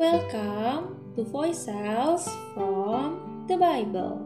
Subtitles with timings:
[0.00, 2.24] Welcome to Voice Cells
[2.56, 4.16] from the Bible.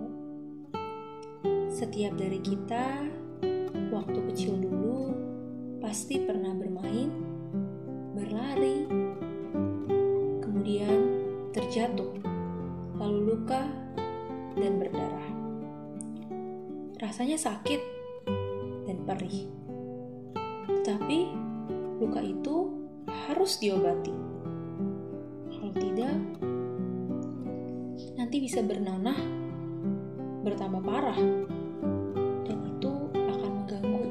[1.67, 3.11] Setiap dari kita,
[3.91, 5.11] waktu kecil dulu,
[5.83, 7.11] pasti pernah bermain,
[8.15, 8.87] berlari,
[10.47, 11.11] kemudian
[11.51, 12.23] terjatuh,
[12.95, 13.67] lalu luka,
[14.55, 15.31] dan berdarah.
[17.03, 17.83] Rasanya sakit
[18.87, 19.51] dan perih.
[20.71, 21.19] Tetapi
[21.99, 22.79] luka itu
[23.27, 24.34] harus diobati.
[25.75, 26.17] Tidak,
[28.15, 29.19] nanti bisa bernanah,
[30.47, 31.19] bertambah parah,
[32.47, 34.07] dan itu akan mengganggu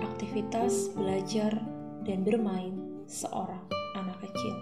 [0.00, 1.52] aktivitas belajar
[2.02, 3.62] dan bermain seorang
[3.96, 4.54] anak kecil.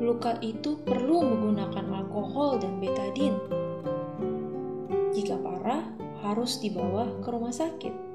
[0.00, 3.36] Luka itu perlu menggunakan alkohol dan betadin.
[5.16, 5.84] Jika parah,
[6.20, 8.09] harus dibawa ke rumah sakit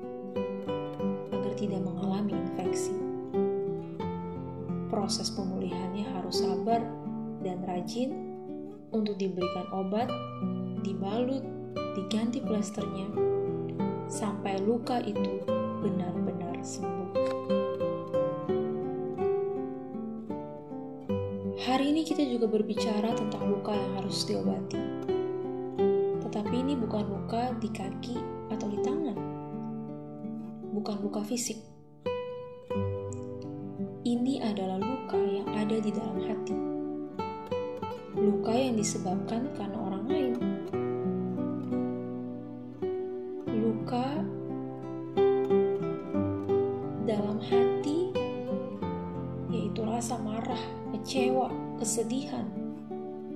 [1.66, 2.94] tidak mengalami infeksi.
[4.94, 6.86] Proses pemulihannya harus sabar
[7.42, 8.14] dan rajin
[8.94, 10.06] untuk diberikan obat,
[10.86, 11.42] dibalut,
[11.98, 13.10] diganti plasternya,
[14.06, 15.42] sampai luka itu
[15.82, 17.12] benar-benar sembuh.
[21.66, 24.78] Hari ini kita juga berbicara tentang luka yang harus diobati.
[26.22, 28.22] Tetapi ini bukan luka di kaki
[28.54, 29.05] atau di tangan.
[30.86, 31.58] Bukan luka fisik.
[34.06, 36.54] Ini adalah luka yang ada di dalam hati.
[38.14, 40.34] Luka yang disebabkan karena orang lain.
[43.50, 44.14] Luka
[47.10, 48.14] dalam hati
[49.50, 50.62] yaitu rasa marah,
[50.94, 51.50] kecewa,
[51.82, 52.46] kesedihan,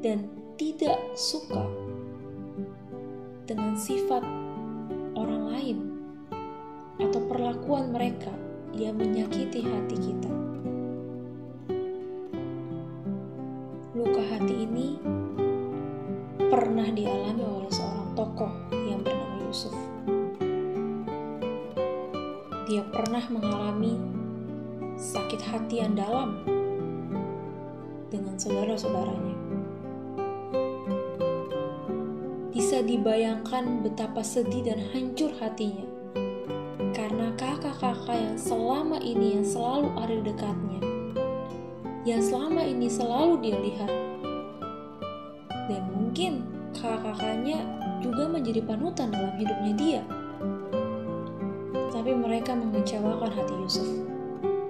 [0.05, 1.65] dan tidak suka
[3.49, 4.21] dengan sifat
[5.17, 5.88] orang lain
[6.99, 8.31] atau perlakuan mereka
[8.75, 10.31] yang menyakiti hati kita.
[13.95, 14.99] Luka hati ini
[16.51, 18.51] pernah dialami oleh seorang tokoh
[18.85, 19.75] yang bernama Yusuf.
[22.69, 23.97] Dia pernah mengalami
[24.99, 26.45] sakit hati yang dalam
[28.11, 29.37] dengan saudara-saudaranya.
[32.53, 35.98] Bisa dibayangkan betapa sedih dan hancur hatinya
[37.19, 40.79] karena kakak-kakak yang selama ini yang selalu ada dekatnya,
[42.07, 43.91] yang selama ini selalu dia lihat,
[45.67, 47.59] dan mungkin kakak-kakaknya
[47.99, 50.01] juga menjadi panutan dalam hidupnya dia.
[51.91, 53.89] Tapi mereka mengecewakan hati Yusuf.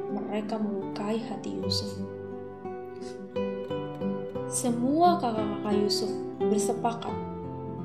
[0.09, 2.01] Mereka melukai hati Yusuf.
[4.49, 6.09] Semua kakak-kakak Yusuf
[6.41, 7.13] bersepakat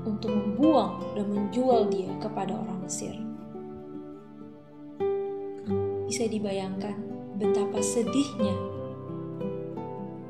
[0.09, 3.24] untuk membuang dan menjual dia kepada orang Mesir.
[6.15, 6.95] Bisa dibayangkan
[7.43, 8.55] betapa sedihnya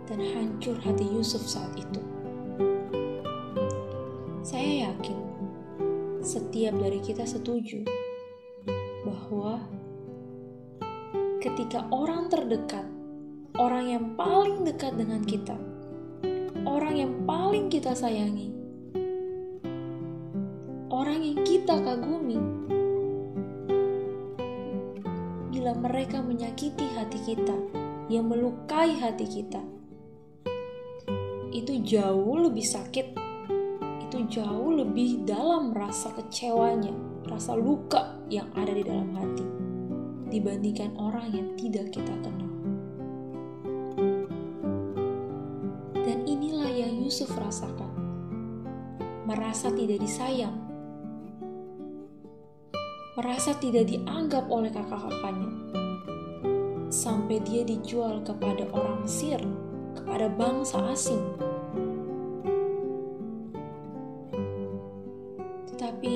[0.08, 2.00] dan hancur hati Yusuf saat itu.
[4.40, 5.18] Saya yakin
[6.24, 7.84] setiap dari kita setuju
[9.04, 9.60] bahwa
[11.44, 12.88] ketika orang terdekat,
[13.60, 15.60] orang yang paling dekat dengan kita,
[16.64, 18.56] orang yang paling kita sayangi,
[20.88, 22.40] orang yang kita kagumi,
[25.64, 27.56] bila mereka menyakiti hati kita,
[28.12, 29.64] yang melukai hati kita,
[31.56, 33.16] itu jauh lebih sakit,
[34.04, 36.92] itu jauh lebih dalam rasa kecewanya,
[37.25, 39.47] rasa luka yang ada di dalam hati,
[40.28, 42.52] dibandingkan orang yang tidak kita kenal.
[45.96, 47.88] Dan inilah yang Yusuf rasakan.
[49.25, 50.63] Merasa tidak disayang.
[53.14, 55.50] Merasa tidak dianggap oleh kakak-kakaknya.
[56.91, 59.38] Sampai dia dijual kepada orang Mesir,
[59.94, 61.22] kepada bangsa asing.
[65.70, 66.14] Tetapi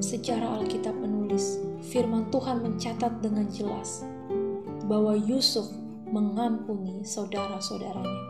[0.00, 1.56] secara Alkitab menulis,
[1.88, 4.04] firman Tuhan mencatat dengan jelas
[4.84, 5.72] bahwa Yusuf
[6.10, 8.20] mengampuni saudara-saudaranya.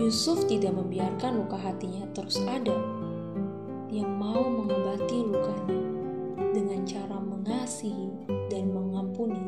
[0.00, 2.74] Yusuf tidak membiarkan luka hatinya terus ada.
[3.90, 4.42] Dia mau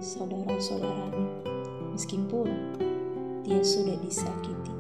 [0.06, 1.26] saudara-saudaranya,
[1.90, 2.46] meskipun
[3.42, 4.74] dia sudah disakiti,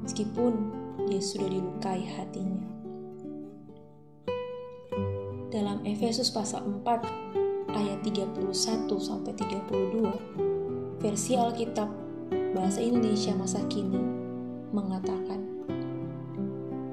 [0.00, 0.72] meskipun
[1.04, 2.64] dia sudah dilukai hatinya.
[5.52, 11.92] Dalam Efesus pasal 4 ayat 31 sampai 32, versi Alkitab
[12.56, 14.00] bahasa Indonesia masa kini
[14.72, 15.44] mengatakan,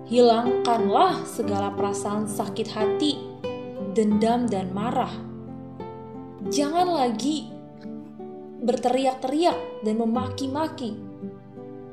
[0.04, 3.18] Hilangkanlah segala perasaan sakit hati,
[3.96, 5.10] dendam dan marah,
[6.52, 7.53] Jangan lagi
[8.64, 10.96] berteriak-teriak dan memaki-maki.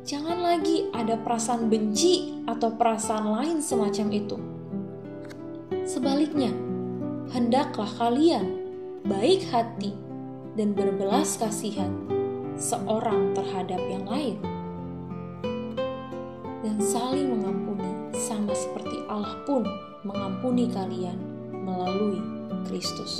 [0.06, 4.38] Jangan lagi ada perasaan benci atau perasaan lain semacam itu.
[5.84, 6.54] Sebaliknya,
[7.34, 8.62] hendaklah kalian
[9.04, 9.92] baik hati
[10.54, 11.90] dan berbelas kasihan
[12.54, 14.36] seorang terhadap yang lain
[16.60, 19.64] dan saling mengampuni sama seperti Allah pun
[20.04, 21.16] mengampuni kalian
[21.50, 22.20] melalui
[22.68, 23.18] Kristus.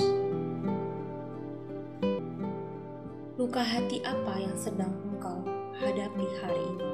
[3.51, 5.43] Luka hati apa yang sedang engkau
[5.75, 6.87] hadapi hari ini?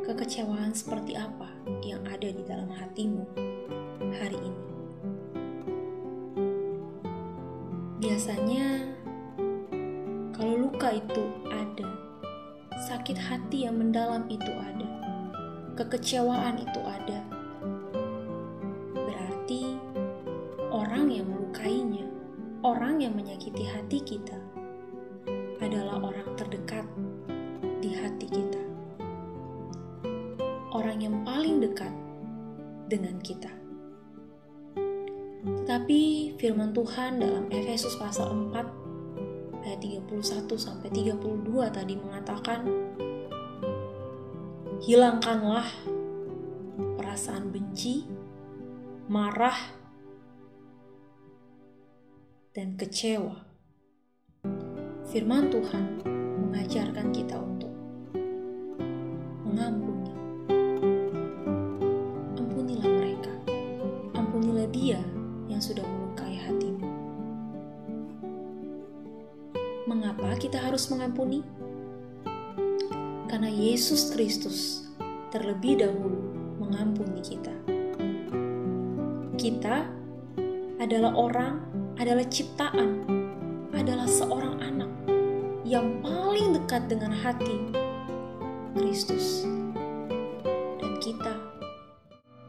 [0.00, 1.52] Kekecewaan seperti apa
[1.84, 3.28] yang ada di dalam hatimu
[4.24, 4.64] hari ini?
[8.00, 8.88] Biasanya,
[10.32, 11.92] kalau luka itu ada,
[12.88, 14.88] sakit hati yang mendalam itu ada,
[15.76, 17.20] kekecewaan itu ada,
[18.96, 19.76] berarti
[20.72, 22.08] orang yang melukainya,
[22.64, 24.40] orang yang menyakiti hati kita
[25.64, 26.84] adalah orang terdekat
[27.80, 28.62] di hati kita.
[30.76, 31.92] Orang yang paling dekat
[32.92, 33.48] dengan kita.
[35.44, 41.16] Tetapi firman Tuhan dalam Efesus pasal 4 ayat 31 sampai 32
[41.72, 42.68] tadi mengatakan
[44.84, 45.64] hilangkanlah
[47.00, 48.04] perasaan benci,
[49.08, 49.56] marah,
[52.52, 53.53] dan kecewa
[55.14, 56.02] Firman Tuhan
[56.42, 57.70] mengajarkan kita untuk
[59.46, 60.10] mengampuni.
[62.34, 63.30] Ampunilah mereka.
[64.18, 64.98] Ampunilah dia
[65.46, 66.90] yang sudah melukai hatimu.
[69.86, 71.46] Mengapa kita harus mengampuni?
[73.30, 74.90] Karena Yesus Kristus
[75.30, 76.26] terlebih dahulu
[76.58, 77.54] mengampuni kita.
[79.38, 79.86] Kita
[80.82, 81.62] adalah orang,
[82.02, 83.06] adalah ciptaan,
[83.78, 85.03] adalah seorang anak
[85.64, 87.72] yang paling dekat dengan hati
[88.76, 89.48] Kristus
[90.76, 91.34] dan kita.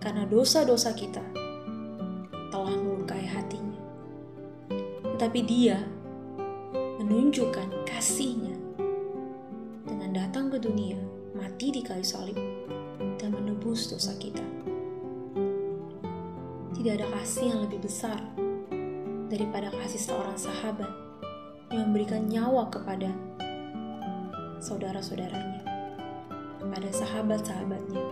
[0.03, 1.23] Karena dosa-dosa kita
[2.51, 3.79] telah melukai hatinya.
[5.15, 5.79] Tetapi dia
[6.99, 8.53] menunjukkan kasihnya.
[9.87, 10.99] Dengan datang ke dunia
[11.31, 12.35] mati di kayu salib
[13.15, 14.43] dan menebus dosa kita.
[16.75, 18.19] Tidak ada kasih yang lebih besar
[19.31, 21.04] daripada kasih seorang sahabat
[21.75, 23.11] yang memberikan nyawa kepada
[24.63, 25.59] saudara-saudaranya,
[26.63, 28.03] kepada sahabat-sahabatnya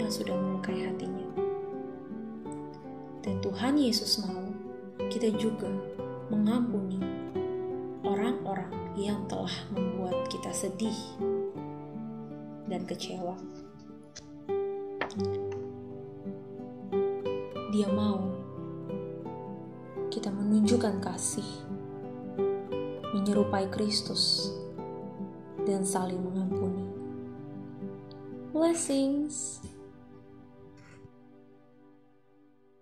[0.00, 1.28] yang sudah melukai hatinya.
[3.20, 4.48] Dan Tuhan Yesus mau
[5.12, 5.68] kita juga
[6.32, 6.96] mengampuni
[8.00, 10.96] orang-orang yang telah membuat kita sedih
[12.72, 13.36] dan kecewa.
[17.68, 18.32] Dia mau
[20.08, 21.46] kita menunjukkan kasih
[23.16, 24.52] menyerupai Kristus,
[25.64, 26.84] dan saling mengampuni.
[28.52, 29.60] Blessings.